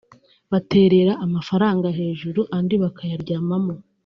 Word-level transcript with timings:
baterera 0.51 1.13
amafaranga 1.25 1.87
hejuru 1.99 2.41
andi 2.57 2.75
bakayaryamamo 2.83 3.75